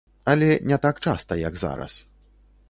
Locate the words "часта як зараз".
1.09-2.01